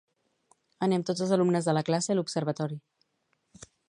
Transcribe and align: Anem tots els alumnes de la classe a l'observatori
Anem 0.87 1.03
tots 1.09 1.23
els 1.25 1.33
alumnes 1.37 1.67
de 1.69 1.75
la 1.79 1.83
classe 1.91 2.13
a 2.13 2.17
l'observatori 2.17 2.81